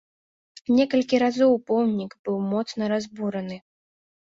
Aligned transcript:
Некалькі 0.77 1.19
разоў 1.25 1.53
помнік 1.69 2.17
быў 2.25 2.41
моцна 2.57 2.83
разбураны. 2.95 3.63